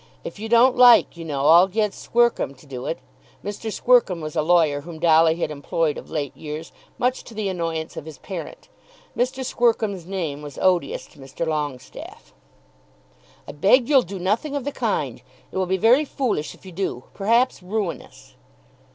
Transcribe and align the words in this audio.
If 0.23 0.39
you 0.39 0.49
don't 0.49 0.75
like, 0.75 1.15
you 1.15 1.23
know, 1.23 1.45
I'll 1.45 1.67
get 1.67 1.91
Squercum 1.93 2.55
to 2.57 2.65
do 2.65 2.87
it." 2.87 2.97
Mr. 3.45 3.71
Squercum 3.71 4.19
was 4.19 4.35
a 4.35 4.41
lawyer 4.41 4.81
whom 4.81 4.97
Dolly 4.97 5.35
had 5.35 5.51
employed 5.51 5.95
of 5.95 6.09
late 6.09 6.35
years 6.35 6.71
much 6.97 7.23
to 7.25 7.35
the 7.35 7.49
annoyance 7.49 7.95
of 7.95 8.05
his 8.05 8.17
parent. 8.17 8.67
Mr. 9.15 9.45
Squercum's 9.45 10.07
name 10.07 10.41
was 10.41 10.57
odious 10.59 11.05
to 11.05 11.19
Mr. 11.19 11.45
Longestaffe. 11.45 12.33
"I 13.47 13.51
beg 13.51 13.87
you'll 13.87 14.01
do 14.01 14.17
nothing 14.17 14.55
of 14.55 14.63
the 14.63 14.71
kind. 14.71 15.21
It 15.51 15.57
will 15.59 15.67
be 15.67 15.77
very 15.77 16.03
foolish 16.05 16.55
if 16.55 16.65
you 16.65 16.71
do; 16.71 17.03
perhaps 17.13 17.61
ruinous." 17.61 18.33